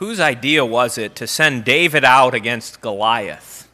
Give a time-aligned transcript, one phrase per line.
[0.00, 3.68] whose idea was it to send David out against Goliath?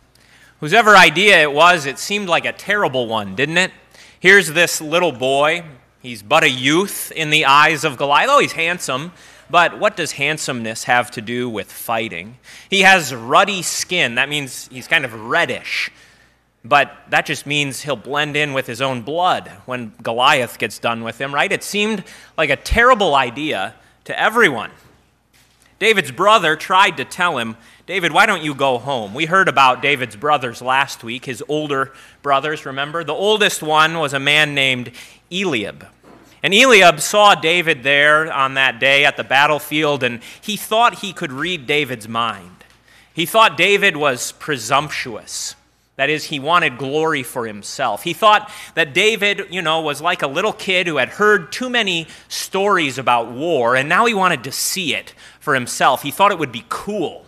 [0.58, 3.70] Whosever idea it was, it seemed like a terrible one, didn't it?
[4.18, 5.62] Here's this little boy.
[6.02, 8.28] He's but a youth in the eyes of Goliath.
[8.28, 9.12] Oh, he's handsome.
[9.48, 12.38] But what does handsomeness have to do with fighting?
[12.68, 14.16] He has ruddy skin.
[14.16, 15.92] That means he's kind of reddish.
[16.64, 21.04] But that just means he'll blend in with his own blood when Goliath gets done
[21.04, 21.52] with him, right?
[21.52, 22.02] It seemed
[22.36, 24.72] like a terrible idea to everyone.
[25.78, 29.14] David's brother tried to tell him, David, why don't you go home?
[29.14, 33.04] We heard about David's brothers last week, his older brothers, remember?
[33.04, 34.90] The oldest one was a man named
[35.30, 35.86] Eliab.
[36.42, 41.12] And Eliab saw David there on that day at the battlefield, and he thought he
[41.12, 42.64] could read David's mind.
[43.12, 45.54] He thought David was presumptuous.
[45.96, 48.02] That is, he wanted glory for himself.
[48.02, 51.70] He thought that David, you know, was like a little kid who had heard too
[51.70, 55.14] many stories about war, and now he wanted to see it
[55.46, 56.02] for himself.
[56.02, 57.24] He thought it would be cool.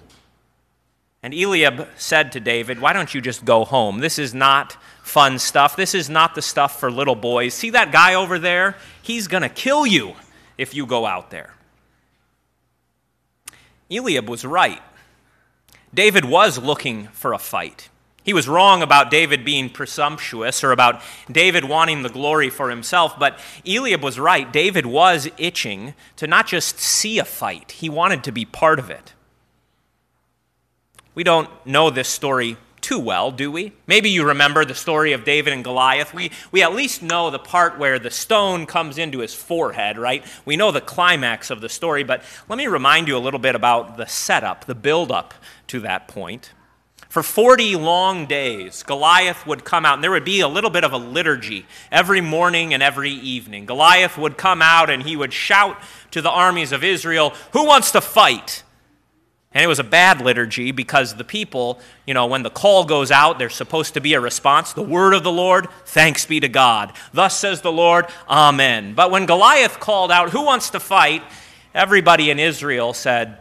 [1.23, 4.01] And Eliab said to David, Why don't you just go home?
[4.01, 5.77] This is not fun stuff.
[5.77, 7.55] This is not the stuff for little boys.
[7.55, 8.77] See that guy over there?
[9.01, 10.17] He's going to kill you
[10.57, 11.55] if you go out there.
[13.89, 14.83] Eliab was right.
[15.95, 17.89] David was looking for a fight.
[18.29, 21.01] He was wrong about David being presumptuous or about
[21.33, 24.53] David wanting the glory for himself, but Eliab was right.
[24.53, 28.91] David was itching to not just see a fight, he wanted to be part of
[28.91, 29.15] it.
[31.15, 33.73] We don't know this story too well, do we?
[33.87, 36.13] Maybe you remember the story of David and Goliath.
[36.13, 40.23] We, we at least know the part where the stone comes into his forehead, right?
[40.45, 43.55] We know the climax of the story, but let me remind you a little bit
[43.55, 45.33] about the setup, the build-up
[45.69, 46.53] to that point.
[47.09, 50.85] For 40 long days, Goliath would come out, and there would be a little bit
[50.85, 53.65] of a liturgy every morning and every evening.
[53.65, 55.79] Goliath would come out and he would shout
[56.11, 58.63] to the armies of Israel, Who wants to fight?
[59.53, 63.11] And it was a bad liturgy because the people, you know, when the call goes
[63.11, 64.75] out, there's supposed to be a response.
[64.75, 66.93] The word of the Lord, thanks be to God.
[67.15, 68.93] Thus says the Lord, Amen.
[68.93, 71.23] But when Goliath called out, Who wants to fight?
[71.75, 73.39] everybody in Israel said,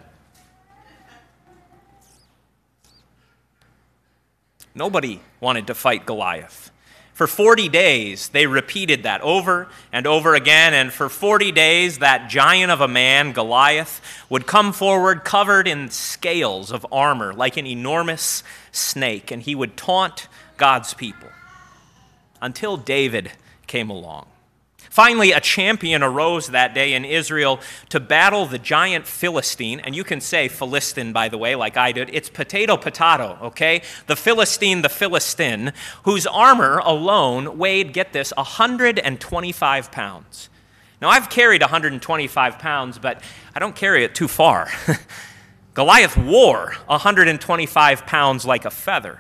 [4.78, 6.72] Nobody wanted to fight Goliath.
[7.14, 10.76] For 40 days, they repeated that over and over again.
[10.76, 14.00] And for 40 days, that giant of a man, Goliath,
[14.30, 19.32] would come forward covered in scales of armor like an enormous snake.
[19.32, 20.28] And he would taunt
[20.58, 21.30] God's people
[22.40, 23.32] until David
[23.66, 24.28] came along.
[24.98, 29.80] Finally, a champion arose that day in Israel to battle the giant Philistine.
[29.80, 32.10] And you can say Philistine, by the way, like I did.
[32.14, 33.84] It's potato, potato, okay?
[34.08, 35.72] The Philistine, the Philistine,
[36.06, 40.50] whose armor alone weighed, get this, 125 pounds.
[41.00, 43.22] Now, I've carried 125 pounds, but
[43.54, 44.68] I don't carry it too far.
[45.76, 49.20] Goliath wore 125 pounds like a feather.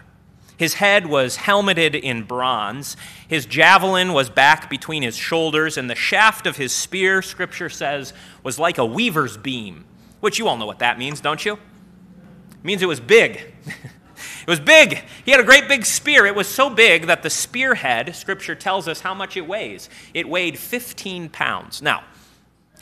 [0.57, 2.97] His head was helmeted in bronze.
[3.27, 8.11] His javelin was back between his shoulders, and the shaft of his spear, scripture says,
[8.43, 9.85] was like a weaver's beam,
[10.19, 11.53] which you all know what that means, don't you?
[11.53, 13.53] It means it was big.
[13.65, 15.03] it was big.
[15.23, 16.25] He had a great big spear.
[16.25, 19.91] It was so big that the spearhead, scripture tells us how much it weighs.
[20.15, 21.83] It weighed 15 pounds.
[21.83, 22.03] Now,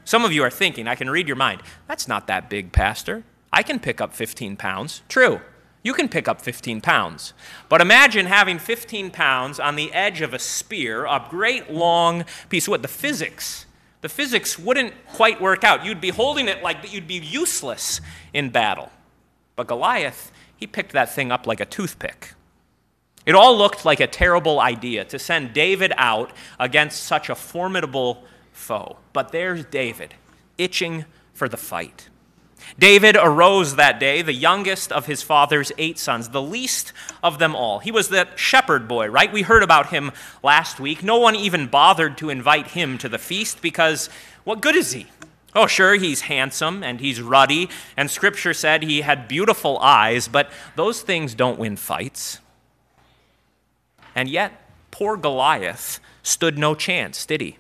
[0.06, 1.62] some of you are thinking, I can read your mind.
[1.88, 3.26] That's not that big, Pastor.
[3.52, 5.02] I can pick up 15 pounds.
[5.10, 5.42] True
[5.86, 7.34] you can pick up 15 pounds.
[7.70, 12.66] But imagine having 15 pounds on the edge of a spear, a great long piece
[12.66, 12.82] of wood.
[12.82, 13.68] The physics,
[14.02, 15.86] the physics wouldn't quite work out.
[15.86, 18.02] You'd be holding it like you'd be useless
[18.34, 18.92] in battle.
[19.56, 22.34] But Goliath, he picked that thing up like a toothpick.
[23.28, 28.24] It all looked like a terrible idea to send David out against such a formidable
[28.52, 28.98] foe.
[29.14, 30.16] But there's David,
[30.58, 32.10] itching for the fight.
[32.78, 36.94] David arose that day, the youngest of his father's eight sons, the least
[37.24, 37.80] of them all.
[37.80, 39.32] He was the shepherd boy, right?
[39.32, 40.12] We heard about him
[40.44, 41.04] last week.
[41.04, 44.10] No one even bothered to invite him to the feast because
[44.44, 45.08] what good is he?
[45.56, 50.50] Oh, sure, he's handsome and he's ruddy, and scripture said he had beautiful eyes, but
[50.76, 52.40] those things don't win fights.
[54.14, 54.52] And yet,
[54.92, 57.58] poor Goliath stood no chance, did he?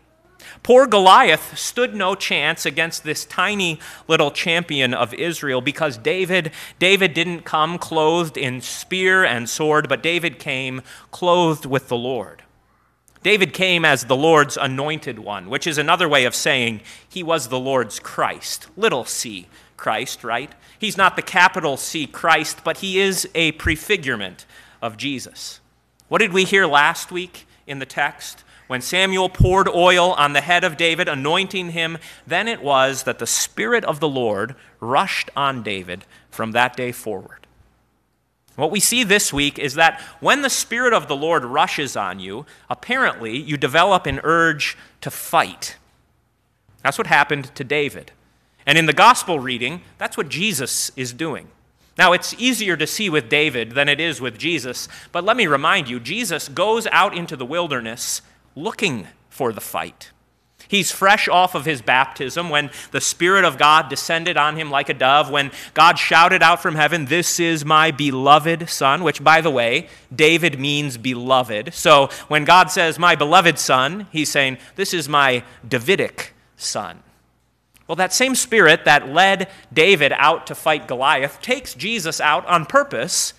[0.65, 7.13] Poor Goliath stood no chance against this tiny little champion of Israel because David David
[7.13, 10.81] didn't come clothed in spear and sword, but David came
[11.11, 12.41] clothed with the Lord.
[13.21, 17.49] David came as the Lord's anointed one, which is another way of saying he was
[17.49, 18.65] the Lord's Christ.
[18.75, 19.45] Little c
[19.77, 20.51] Christ, right?
[20.79, 24.47] He's not the capital C Christ, but he is a prefigurement
[24.81, 25.59] of Jesus.
[26.07, 28.43] What did we hear last week in the text?
[28.67, 33.19] When Samuel poured oil on the head of David, anointing him, then it was that
[33.19, 37.45] the Spirit of the Lord rushed on David from that day forward.
[38.55, 42.19] What we see this week is that when the Spirit of the Lord rushes on
[42.19, 45.75] you, apparently you develop an urge to fight.
[46.81, 48.11] That's what happened to David.
[48.65, 51.49] And in the gospel reading, that's what Jesus is doing.
[51.97, 55.47] Now, it's easier to see with David than it is with Jesus, but let me
[55.47, 58.21] remind you Jesus goes out into the wilderness
[58.55, 60.11] looking for the fight.
[60.67, 64.89] He's fresh off of his baptism when the Spirit of God descended on him like
[64.89, 69.41] a dove, when God shouted out from heaven, This is my beloved Son, which, by
[69.41, 71.73] the way, David means beloved.
[71.73, 77.03] So when God says, My beloved Son, he's saying, This is my Davidic Son.
[77.87, 82.65] Well, that same Spirit that led David out to fight Goliath takes Jesus out on
[82.65, 83.33] purpose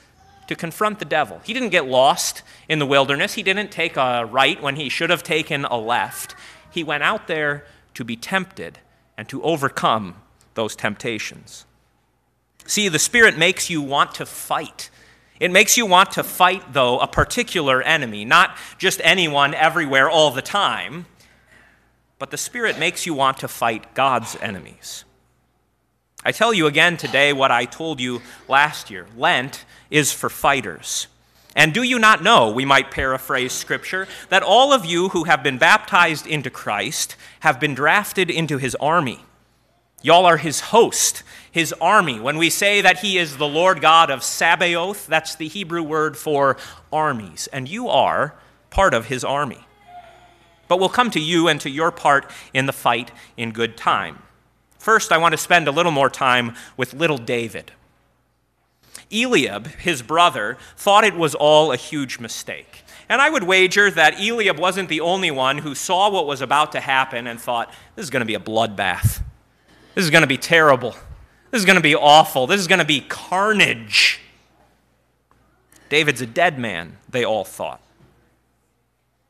[0.47, 1.41] to confront the devil.
[1.45, 5.11] He didn't get lost in the wilderness, he didn't take a right when he should
[5.11, 6.35] have taken a left.
[6.71, 7.65] He went out there
[7.95, 8.79] to be tempted
[9.17, 10.17] and to overcome
[10.55, 11.65] those temptations.
[12.67, 14.91] See, the Spirit makes you want to fight.
[15.39, 20.31] It makes you want to fight, though, a particular enemy, not just anyone everywhere all
[20.31, 21.07] the time,
[22.19, 25.06] but the Spirit makes you want to fight God's enemies.
[26.27, 31.07] I tell you again today what I told you last year Lent is for fighters.
[31.55, 35.45] And do you not know, we might paraphrase Scripture, that all of you who have
[35.45, 39.25] been baptized into Christ have been drafted into his army?
[40.03, 42.19] Y'all are his host, his army.
[42.19, 46.17] When we say that he is the Lord God of Sabaoth, that's the Hebrew word
[46.17, 46.57] for
[46.93, 47.49] armies.
[47.53, 48.35] And you are
[48.71, 49.65] part of his army.
[50.67, 54.25] But we'll come to you and to your part in the fight in good time.
[54.79, 57.73] First, I want to spend a little more time with little David.
[59.13, 62.83] Eliab, his brother, thought it was all a huge mistake.
[63.09, 66.73] And I would wager that Eliab wasn't the only one who saw what was about
[66.73, 69.23] to happen and thought, this is going to be a bloodbath.
[69.95, 70.95] This is going to be terrible.
[71.51, 72.47] This is going to be awful.
[72.47, 74.21] This is going to be carnage.
[75.89, 77.81] David's a dead man, they all thought.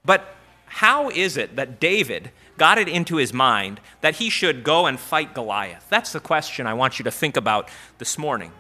[0.05, 0.35] But
[0.67, 4.99] how is it that David got it into his mind that he should go and
[4.99, 5.87] fight Goliath?
[5.89, 7.69] That's the question I want you to think about
[7.99, 8.53] this morning.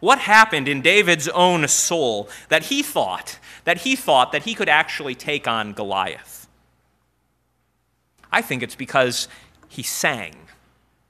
[0.00, 4.68] What happened in David's own soul that he thought that he thought that he could
[4.68, 6.48] actually take on Goliath?
[8.30, 9.28] I think it's because
[9.68, 10.34] he sang.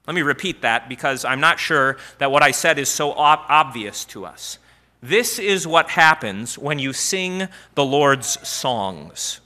[0.06, 3.44] Let me repeat that because I'm not sure that what I said is so ob-
[3.48, 4.58] obvious to us.
[5.02, 9.40] This is what happens when you sing the Lord's songs.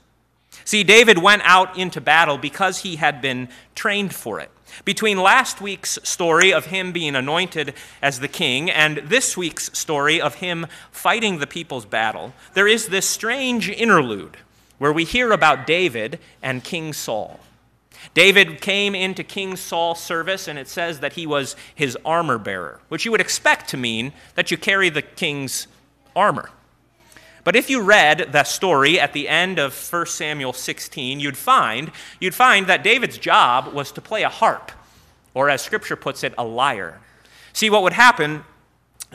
[0.65, 4.49] See, David went out into battle because he had been trained for it.
[4.85, 10.19] Between last week's story of him being anointed as the king and this week's story
[10.19, 14.37] of him fighting the people's battle, there is this strange interlude
[14.79, 17.39] where we hear about David and King Saul.
[18.13, 22.81] David came into King Saul's service, and it says that he was his armor bearer,
[22.89, 25.67] which you would expect to mean that you carry the king's
[26.15, 26.49] armor.
[27.43, 31.91] But if you read the story at the end of 1 Samuel 16, you'd find,
[32.19, 34.71] you'd find that David's job was to play a harp,
[35.33, 37.01] or as scripture puts it, a lyre.
[37.51, 38.43] See, what would happen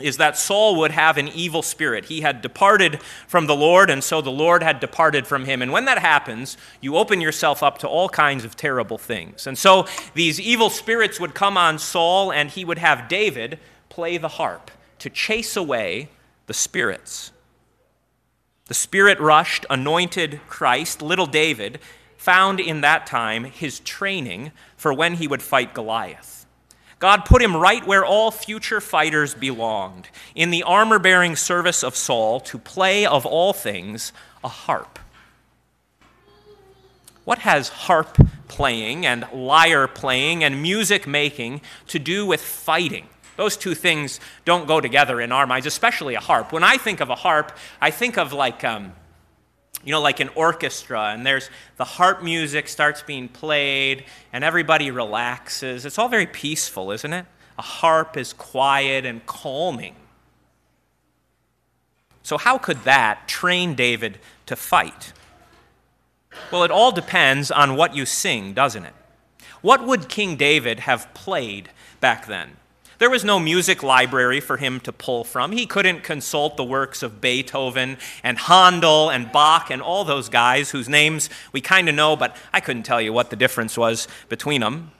[0.01, 2.05] is that Saul would have an evil spirit.
[2.05, 5.61] He had departed from the Lord, and so the Lord had departed from him.
[5.61, 9.45] And when that happens, you open yourself up to all kinds of terrible things.
[9.47, 13.59] And so these evil spirits would come on Saul, and he would have David
[13.89, 16.09] play the harp to chase away
[16.47, 17.31] the spirits.
[18.69, 21.79] The Spirit rushed, anointed Christ, little David,
[22.17, 26.45] found in that time his training for when he would fight Goliath.
[26.99, 31.95] God put him right where all future fighters belonged, in the armor bearing service of
[31.95, 34.99] Saul, to play, of all things, a harp.
[37.25, 43.07] What has harp playing and lyre playing and music making to do with fighting?
[43.39, 46.51] Those two things don't go together in our minds, especially a harp.
[46.51, 48.91] When I think of a harp, I think of like, um,
[49.81, 54.03] you know, like an orchestra, and there's the harp music starts being played,
[54.33, 55.85] and everybody relaxes.
[55.85, 57.25] It's all very peaceful, isn't it?
[57.57, 59.95] A harp is quiet and calming.
[62.23, 65.13] So, how could that train David to fight?
[66.51, 68.95] Well, it all depends on what you sing, doesn't it?
[69.61, 71.69] What would King David have played
[72.01, 72.57] back then?
[72.99, 75.53] There was no music library for him to pull from.
[75.53, 80.71] He couldn't consult the works of Beethoven and Handel and Bach and all those guys
[80.71, 84.09] whose names we kind of know, but I couldn't tell you what the difference was
[84.27, 84.91] between them.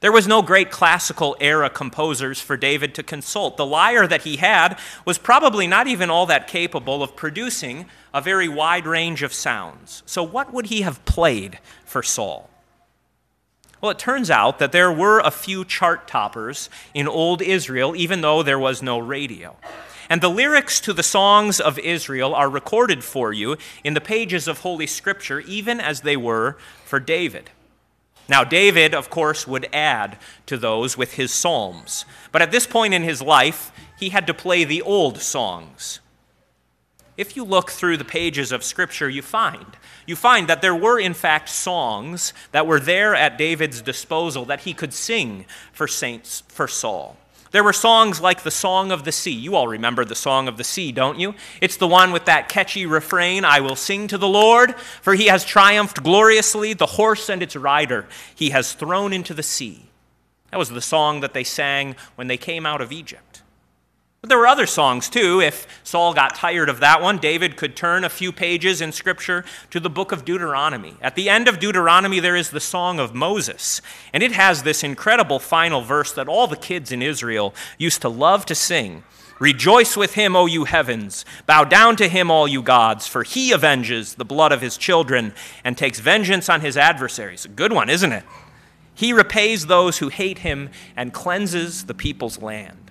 [0.00, 3.58] There was no great classical era composers for David to consult.
[3.58, 8.22] The lyre that he had was probably not even all that capable of producing a
[8.22, 10.02] very wide range of sounds.
[10.06, 12.48] So, what would he have played for Saul?
[13.80, 18.20] Well, it turns out that there were a few chart toppers in old Israel, even
[18.20, 19.56] though there was no radio.
[20.10, 24.48] And the lyrics to the songs of Israel are recorded for you in the pages
[24.48, 27.50] of Holy Scripture, even as they were for David.
[28.28, 32.04] Now, David, of course, would add to those with his psalms.
[32.32, 36.00] But at this point in his life, he had to play the old songs.
[37.16, 39.66] If you look through the pages of Scripture, you find
[40.08, 44.60] you find that there were in fact songs that were there at David's disposal that
[44.60, 47.18] he could sing for saints for Saul.
[47.50, 49.32] There were songs like the Song of the Sea.
[49.32, 51.34] You all remember the Song of the Sea, don't you?
[51.60, 55.26] It's the one with that catchy refrain I will sing to the Lord, for he
[55.26, 56.72] has triumphed gloriously.
[56.72, 59.90] The horse and its rider he has thrown into the sea.
[60.50, 63.42] That was the song that they sang when they came out of Egypt.
[64.20, 65.40] But there were other songs too.
[65.40, 69.44] If Saul got tired of that one, David could turn a few pages in Scripture
[69.70, 70.96] to the book of Deuteronomy.
[71.00, 73.80] At the end of Deuteronomy, there is the Song of Moses,
[74.12, 78.08] and it has this incredible final verse that all the kids in Israel used to
[78.08, 79.04] love to sing.
[79.38, 81.24] Rejoice with him, O you heavens.
[81.46, 85.32] Bow down to him, all you gods, for he avenges the blood of his children
[85.62, 87.44] and takes vengeance on his adversaries.
[87.44, 88.24] A good one, isn't it?
[88.96, 92.87] He repays those who hate him and cleanses the people's land.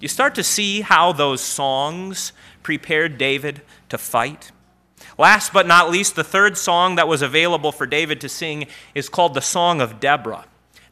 [0.00, 4.50] You start to see how those songs prepared David to fight.
[5.18, 9.10] Last but not least, the third song that was available for David to sing is
[9.10, 10.46] called the Song of Deborah.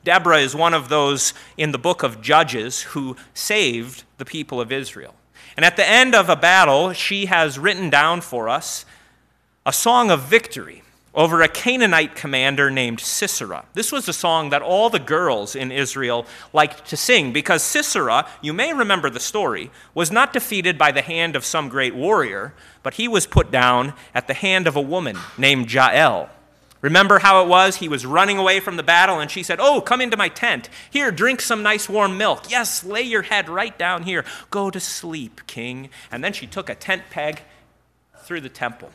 [0.04, 4.70] Deborah is one of those in the book of Judges who saved the people of
[4.70, 5.14] Israel.
[5.56, 8.84] And at the end of a battle, she has written down for us
[9.64, 10.82] a song of victory
[11.18, 13.64] over a Canaanite commander named Sisera.
[13.74, 18.28] This was a song that all the girls in Israel liked to sing because Sisera,
[18.40, 22.54] you may remember the story, was not defeated by the hand of some great warrior,
[22.84, 26.30] but he was put down at the hand of a woman named Jael.
[26.82, 27.74] Remember how it was?
[27.76, 30.68] He was running away from the battle, and she said, Oh, come into my tent.
[30.88, 32.48] Here, drink some nice warm milk.
[32.48, 34.24] Yes, lay your head right down here.
[34.50, 35.90] Go to sleep, king.
[36.12, 37.42] And then she took a tent peg
[38.22, 38.92] through the temple.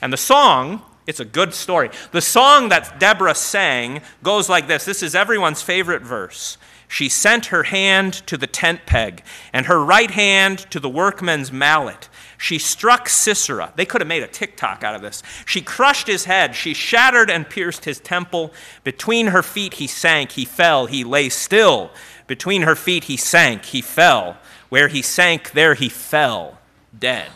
[0.00, 1.90] And the song it's a good story.
[2.12, 6.56] The song that Deborah sang goes like this this is everyone's favorite verse.
[6.88, 11.52] She sent her hand to the tent peg and her right hand to the workman's
[11.52, 12.08] mallet.
[12.38, 13.72] She struck Sisera.
[13.76, 15.22] They could have made a TikTok out of this.
[15.46, 16.54] She crushed his head.
[16.54, 18.52] She shattered and pierced his temple.
[18.82, 20.32] Between her feet he sank.
[20.32, 20.86] He fell.
[20.86, 21.90] He lay still.
[22.26, 23.66] Between her feet he sank.
[23.66, 24.38] He fell.
[24.68, 26.58] Where he sank, there he fell,
[26.96, 27.30] dead.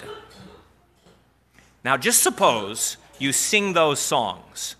[1.85, 4.77] Now just suppose you sing those songs.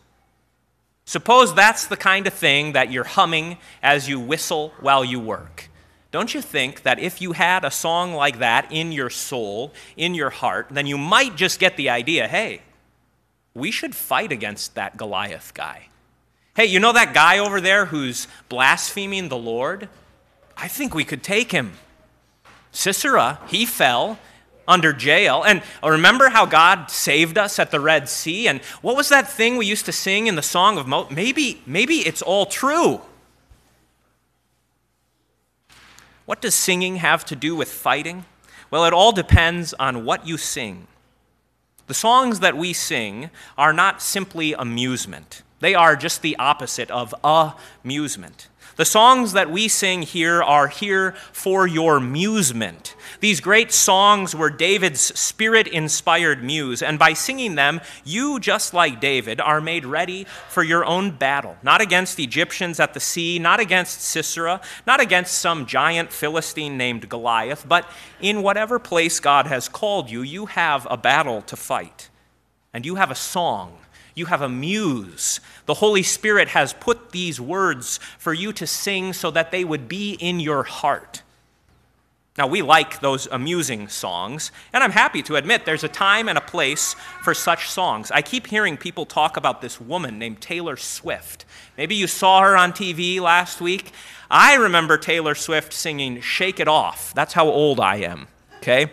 [1.05, 5.69] Suppose that's the kind of thing that you're humming as you whistle while you work.
[6.11, 10.15] Don't you think that if you had a song like that in your soul, in
[10.15, 12.63] your heart, then you might just get the idea hey,
[13.53, 15.89] we should fight against that Goliath guy.
[16.57, 19.89] Hey, you know that guy over there who's blaspheming the Lord?
[20.57, 21.73] I think we could take him.
[22.71, 24.19] Sisera, he fell
[24.67, 25.45] under Jael.
[25.45, 28.49] And remember how God saved us at the Red Sea?
[28.49, 31.15] And what was that thing we used to sing in the Song of Moses?
[31.15, 33.01] Maybe, maybe it's all true.
[36.27, 38.25] What does singing have to do with fighting?
[38.71, 40.87] Well, it all depends on what you sing.
[41.87, 47.15] The songs that we sing are not simply amusement, they are just the opposite of
[47.85, 48.49] amusement.
[48.77, 52.97] The songs that we sing here are here for your musement.
[53.21, 59.01] These great songs were David's spirit inspired muse, and by singing them, you, just like
[59.01, 61.57] David, are made ready for your own battle.
[61.63, 67.09] Not against Egyptians at the sea, not against Sisera, not against some giant Philistine named
[67.09, 67.89] Goliath, but
[68.21, 72.11] in whatever place God has called you, you have a battle to fight.
[72.75, 73.79] And you have a song
[74.15, 75.41] you have a muse.
[75.67, 79.89] The Holy Spirit has put these words for you to sing so that they would
[79.89, 81.23] be in your heart.
[82.37, 86.37] Now, we like those amusing songs, and I'm happy to admit there's a time and
[86.37, 88.11] a place for such songs.
[88.11, 91.45] I keep hearing people talk about this woman named Taylor Swift.
[91.79, 93.93] Maybe you saw her on TV last week.
[94.29, 97.15] I remember Taylor Swift singing Shake It Off.
[97.15, 98.27] That's how old I am,
[98.57, 98.91] okay?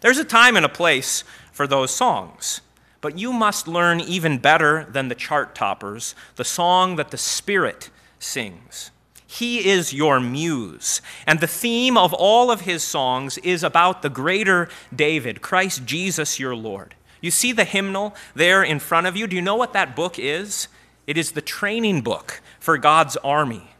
[0.00, 1.22] There's a time and a place
[1.54, 2.60] for those songs.
[3.00, 7.88] But you must learn even better than the chart toppers the song that the Spirit
[8.18, 8.90] sings.
[9.26, 11.00] He is your muse.
[11.26, 16.38] And the theme of all of his songs is about the greater David, Christ Jesus
[16.38, 16.94] your Lord.
[17.22, 19.26] You see the hymnal there in front of you?
[19.26, 20.68] Do you know what that book is?
[21.06, 23.73] it is the training book for God's army.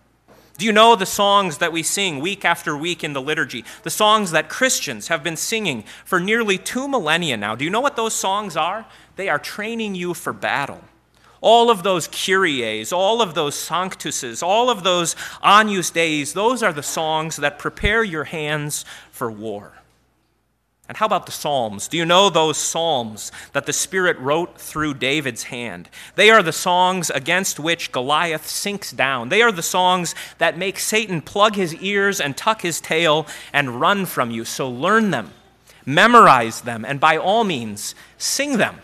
[0.56, 3.64] Do you know the songs that we sing week after week in the liturgy?
[3.82, 7.56] The songs that Christians have been singing for nearly two millennia now.
[7.56, 8.87] Do you know what those songs are?
[9.16, 10.82] They are training you for battle.
[11.40, 16.73] All of those Kyries, all of those Sanctuses, all of those Agnus Deis, those are
[16.73, 19.73] the songs that prepare your hands for war.
[20.86, 21.88] And how about the Psalms?
[21.88, 25.88] Do you know those Psalms that the Spirit wrote through David's hand?
[26.14, 29.30] They are the songs against which Goliath sinks down.
[29.30, 33.80] They are the songs that make Satan plug his ears and tuck his tail and
[33.80, 34.44] run from you.
[34.44, 35.32] So learn them,
[35.86, 38.76] memorize them, and by all means, sing them.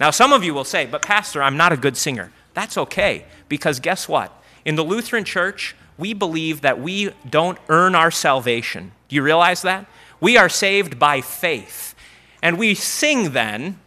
[0.00, 2.32] Now, some of you will say, but Pastor, I'm not a good singer.
[2.54, 4.32] That's okay, because guess what?
[4.64, 8.90] In the Lutheran Church, we believe that we don't earn our salvation.
[9.08, 9.86] Do you realize that?
[10.24, 11.94] We are saved by faith.
[12.40, 13.78] And we sing then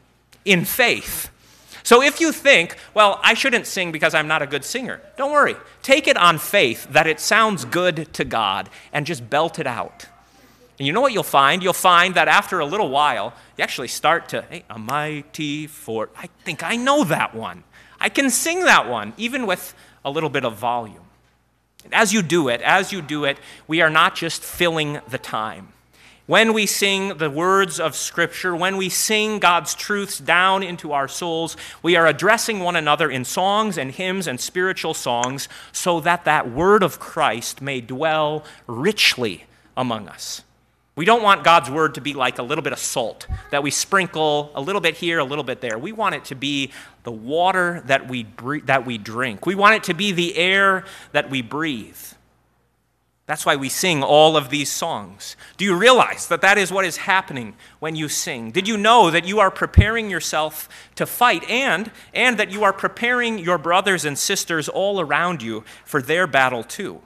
[0.45, 1.31] in faith.
[1.81, 5.31] So if you think, well, I shouldn't sing because I'm not a good singer, don't
[5.31, 5.55] worry.
[5.81, 10.05] Take it on faith that it sounds good to God and just belt it out.
[10.77, 11.63] And you know what you'll find?
[11.63, 16.11] You'll find that after a little while, you actually start to, hey, a mighty fort.
[16.15, 17.63] I think I know that one.
[17.99, 19.73] I can sing that one, even with
[20.05, 21.07] a little bit of volume.
[21.91, 25.69] As you do it, as you do it, we are not just filling the time.
[26.27, 31.07] When we sing the words of Scripture, when we sing God's truths down into our
[31.07, 36.25] souls, we are addressing one another in songs and hymns and spiritual songs so that
[36.25, 39.45] that word of Christ may dwell richly
[39.77, 40.43] among us.
[40.97, 43.71] We don't want God's word to be like a little bit of salt that we
[43.71, 45.77] sprinkle a little bit here, a little bit there.
[45.77, 48.23] We want it to be the water that we,
[48.65, 49.45] that we drink.
[49.45, 51.95] We want it to be the air that we breathe.
[53.27, 55.35] That's why we sing all of these songs.
[55.57, 58.51] Do you realize that that is what is happening when you sing?
[58.51, 62.71] Did you know that you are preparing yourself to fight and and that you are
[62.71, 67.01] preparing your brothers and sisters all around you for their battle too?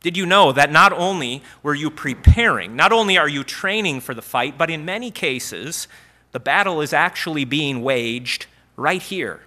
[0.00, 4.12] Did you know that not only were you preparing, not only are you training for
[4.12, 5.88] the fight, but in many cases
[6.32, 9.40] the battle is actually being waged right here.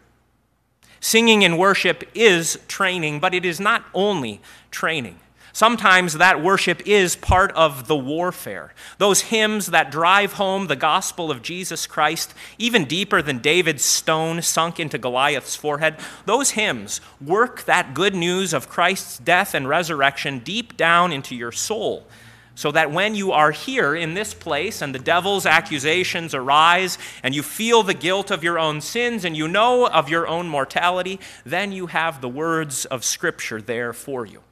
[1.00, 4.42] Singing in worship is training, but it is not only
[4.72, 5.20] training.
[5.54, 8.74] Sometimes that worship is part of the warfare.
[9.00, 14.42] Those hymns that drive home the gospel of Jesus Christ, even deeper than David's stone
[14.42, 20.40] sunk into Goliath's forehead, those hymns work that good news of Christ's death and resurrection
[20.40, 22.08] deep down into your soul.
[22.56, 27.34] So that when you are here in this place and the devil's accusations arise and
[27.34, 31.20] you feel the guilt of your own sins and you know of your own mortality,
[31.46, 34.44] then you have the words of Scripture there for you.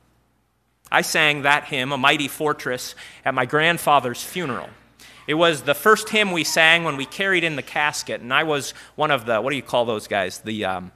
[0.92, 4.70] I sang that hymn, A Mighty Fortress, at my grandfather's funeral.
[5.28, 8.44] It was the first hymn we sang when we carried in the casket, and I
[8.44, 10.40] was one of the, what do you call those guys?
[10.40, 10.92] The, um,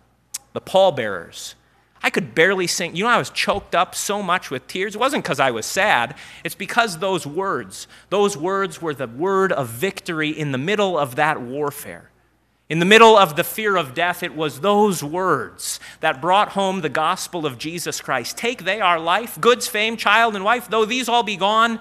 [0.53, 1.53] the pallbearers.
[2.01, 2.95] I could barely sing.
[2.95, 4.95] You know, I was choked up so much with tears.
[4.95, 9.51] It wasn't because I was sad, it's because those words, those words were the word
[9.51, 12.09] of victory in the middle of that warfare.
[12.73, 16.81] In the middle of the fear of death, it was those words that brought home
[16.81, 18.35] the gospel of Jesus Christ.
[18.35, 21.79] Take they our life, goods, fame, child, and wife, though these all be gone,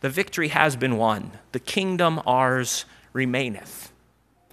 [0.00, 1.30] the victory has been won.
[1.52, 3.92] The kingdom ours remaineth.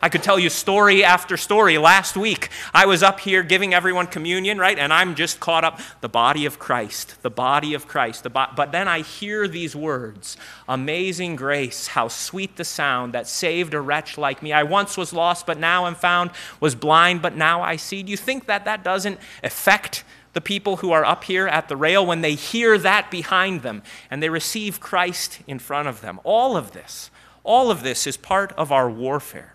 [0.02, 1.78] I could tell you story after story.
[1.78, 4.80] Last week, I was up here giving everyone communion, right?
[4.80, 5.80] And I'm just caught up.
[6.02, 8.24] The body of Christ, the body of Christ.
[8.24, 10.38] The bo- but then I hear these words
[10.68, 14.52] Amazing grace, how sweet the sound that saved a wretch like me.
[14.52, 18.02] I once was lost, but now I'm found, was blind, but now I see.
[18.02, 21.76] Do you think that that doesn't affect the people who are up here at the
[21.76, 26.20] rail when they hear that behind them and they receive Christ in front of them?
[26.24, 27.12] All of this,
[27.44, 29.54] all of this is part of our warfare.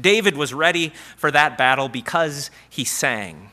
[0.00, 3.50] David was ready for that battle because he sang.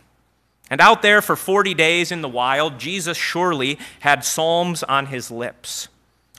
[0.69, 5.32] And out there for 40 days in the wild, Jesus surely had psalms on his
[5.32, 5.88] lips.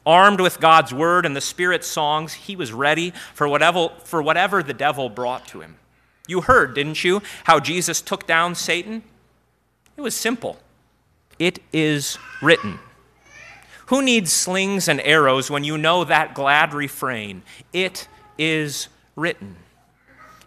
[0.07, 4.63] Armed with God's word and the Spirit's songs, he was ready for whatever, for whatever
[4.63, 5.77] the devil brought to him.
[6.27, 9.03] You heard, didn't you, how Jesus took down Satan?
[9.97, 10.59] It was simple.
[11.39, 12.79] It is written.
[13.87, 17.43] Who needs slings and arrows when you know that glad refrain?
[17.73, 18.07] It
[18.39, 19.57] is written.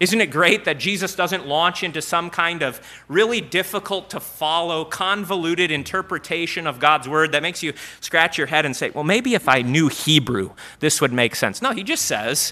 [0.04, 4.84] Isn't it great that Jesus doesn't launch into some kind of really difficult to follow,
[4.84, 9.34] convoluted interpretation of God's word that makes you scratch your head and say, well, maybe
[9.34, 11.62] if I knew Hebrew, this would make sense?
[11.62, 12.52] No, he just says,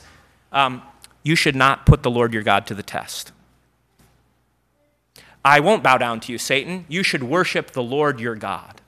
[0.54, 0.82] um,
[1.24, 3.34] you should not put the Lord your God to the test.
[5.44, 6.86] I won't bow down to you, Satan.
[6.88, 8.81] You should worship the Lord your God.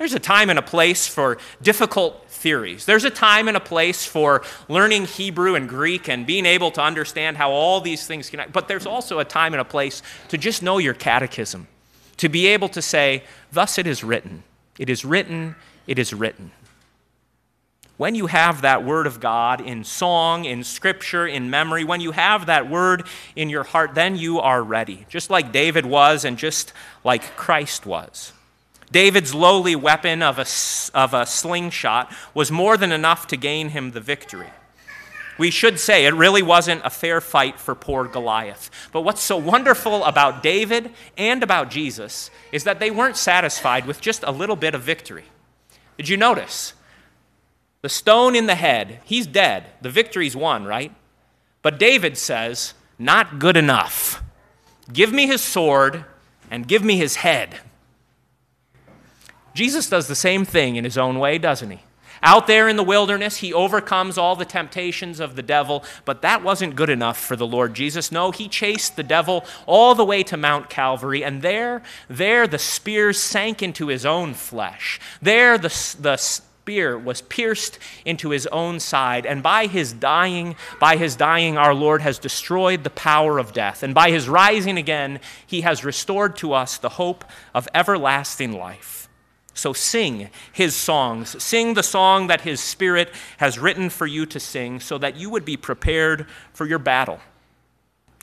[0.00, 2.86] There's a time and a place for difficult theories.
[2.86, 6.80] There's a time and a place for learning Hebrew and Greek and being able to
[6.80, 8.50] understand how all these things connect.
[8.50, 11.68] But there's also a time and a place to just know your catechism,
[12.16, 14.42] to be able to say, Thus it is written.
[14.78, 15.54] It is written,
[15.86, 16.50] it is written.
[17.98, 22.12] When you have that word of God in song, in scripture, in memory, when you
[22.12, 26.38] have that word in your heart, then you are ready, just like David was and
[26.38, 26.72] just
[27.04, 28.32] like Christ was.
[28.90, 30.46] David's lowly weapon of a,
[30.98, 34.50] of a slingshot was more than enough to gain him the victory.
[35.38, 38.70] We should say it really wasn't a fair fight for poor Goliath.
[38.92, 44.02] But what's so wonderful about David and about Jesus is that they weren't satisfied with
[44.02, 45.24] just a little bit of victory.
[45.96, 46.74] Did you notice?
[47.80, 49.64] The stone in the head, he's dead.
[49.80, 50.92] The victory's won, right?
[51.62, 54.22] But David says, Not good enough.
[54.92, 56.04] Give me his sword
[56.50, 57.60] and give me his head.
[59.54, 61.80] Jesus does the same thing in his own way, doesn't he?
[62.22, 66.42] Out there in the wilderness, he overcomes all the temptations of the devil, but that
[66.42, 68.12] wasn't good enough for the Lord Jesus.
[68.12, 72.58] No, he chased the devil all the way to Mount Calvary, and there, there the
[72.58, 75.00] spear sank into his own flesh.
[75.22, 80.96] There the, the spear was pierced into his own side, and by his dying, by
[80.96, 85.20] his dying, our Lord has destroyed the power of death, and by his rising again,
[85.46, 88.99] he has restored to us the hope of everlasting life.
[89.54, 91.42] So sing his songs.
[91.42, 95.30] Sing the song that his spirit has written for you to sing so that you
[95.30, 97.20] would be prepared for your battle.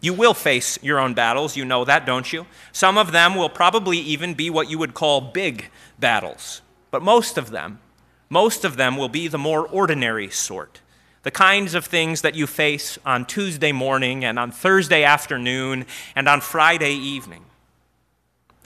[0.02, 2.46] You will face your own battles, you know that, don't you?
[2.72, 6.62] Some of them will probably even be what you would call big battles.
[6.92, 7.80] But most of them,
[8.30, 10.82] most of them will be the more ordinary sort.
[11.24, 15.86] The kinds of things that you face on Tuesday morning and on Thursday afternoon
[16.16, 17.44] and on Friday evening.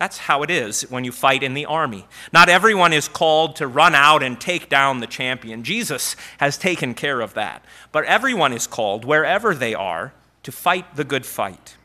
[0.01, 2.07] That's how it is when you fight in the army.
[2.33, 5.61] Not everyone is called to run out and take down the champion.
[5.61, 7.63] Jesus has taken care of that.
[7.91, 10.11] But everyone is called, wherever they are,
[10.41, 11.77] to fight the good fight.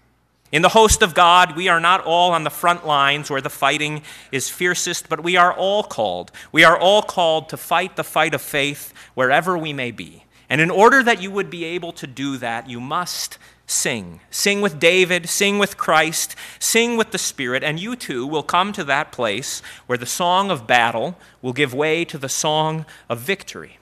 [0.51, 3.51] In the host of God, we are not all on the front lines where the
[3.51, 4.01] fighting
[4.33, 6.33] is fiercest, but we are all called.
[6.53, 10.25] We are all called to fight the fight of faith wherever we may be.
[10.49, 14.21] And in order that you would be able to do that, you must sing.
[14.31, 18.73] Sing with David, sing with Christ, sing with the Spirit, and you too will come
[18.73, 23.19] to that place where the song of battle will give way to the song of
[23.19, 23.79] victory.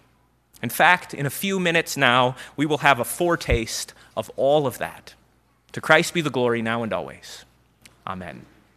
[0.63, 4.79] In fact, in a few minutes now, we will have a foretaste of all of
[4.79, 5.15] that.
[5.73, 7.45] To Christ be the glory now and always.
[8.07, 8.47] Amen.